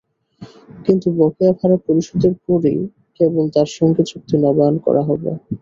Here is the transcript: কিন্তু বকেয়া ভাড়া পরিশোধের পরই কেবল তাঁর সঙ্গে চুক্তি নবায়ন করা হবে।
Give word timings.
কিন্তু 0.85 1.07
বকেয়া 1.19 1.53
ভাড়া 1.59 1.77
পরিশোধের 1.85 2.33
পরই 2.43 2.79
কেবল 3.19 3.45
তাঁর 3.55 3.69
সঙ্গে 3.77 4.01
চুক্তি 4.09 4.35
নবায়ন 4.43 4.75
করা 4.85 5.01
হবে। 5.09 5.29